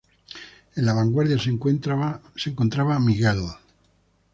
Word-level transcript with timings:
En 0.75 0.87
la 0.87 0.93
vanguardia 0.95 1.37
se 1.37 1.51
encontraba 2.49 2.99
Miguel. 3.07 3.43